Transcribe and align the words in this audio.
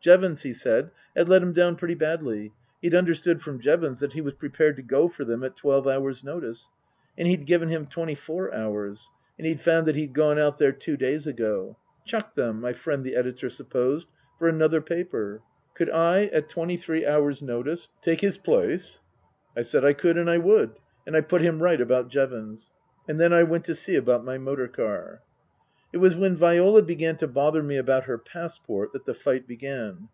Jevons, 0.00 0.42
he 0.42 0.52
said, 0.52 0.92
had 1.16 1.28
let 1.28 1.42
him 1.42 1.52
down 1.52 1.74
pretty 1.74 1.96
badly; 1.96 2.52
he'd 2.80 2.94
understood 2.94 3.42
from 3.42 3.58
Jevons 3.58 3.98
that 3.98 4.12
he 4.12 4.20
was 4.20 4.34
prepared 4.34 4.76
to 4.76 4.82
go 4.82 5.08
for 5.08 5.24
them 5.24 5.42
at 5.42 5.56
twelve 5.56 5.88
hours' 5.88 6.22
notice. 6.22 6.70
And 7.18 7.26
he'd 7.26 7.46
given 7.46 7.68
him 7.68 7.86
twenty 7.86 8.14
four 8.14 8.54
hours; 8.54 9.10
and 9.36 9.44
he'd 9.46 9.60
found 9.60 9.86
that 9.88 9.96
he'd 9.96 10.12
gone 10.12 10.38
out 10.38 10.56
there 10.56 10.70
two 10.70 10.96
days 10.96 11.26
ago. 11.26 11.76
Chucked 12.04 12.36
them, 12.36 12.60
my 12.60 12.72
friend 12.74 13.02
the 13.02 13.16
editor 13.16 13.50
supposed, 13.50 14.06
for 14.38 14.46
another 14.46 14.80
paper. 14.80 15.42
Could 15.74 15.90
I, 15.90 16.26
at 16.26 16.48
twenty 16.48 16.76
three 16.76 17.04
hours' 17.04 17.42
notice, 17.42 17.88
take 18.00 18.20
his 18.20 18.38
place? 18.38 19.00
I 19.56 19.62
said 19.62 19.84
I 19.84 19.94
could 19.94 20.16
and 20.16 20.30
I 20.30 20.38
would, 20.38 20.76
and 21.08 21.16
I 21.16 21.22
put 21.22 21.42
him 21.42 21.60
right 21.60 21.80
about 21.80 22.08
Jevons. 22.08 22.70
And 23.08 23.18
then 23.18 23.32
I 23.32 23.42
went 23.42 23.64
to 23.64 23.74
see 23.74 23.96
about 23.96 24.24
my 24.24 24.38
motor 24.38 24.68
car. 24.68 25.22
It 25.90 25.96
was 25.96 26.14
when 26.14 26.36
Viola 26.36 26.82
began 26.82 27.16
to 27.16 27.26
bother 27.26 27.62
me 27.62 27.78
about 27.78 28.04
her 28.04 28.18
passport 28.18 28.92
that 28.92 29.06
the 29.06 29.14
fight 29.14 29.46
began. 29.48 30.10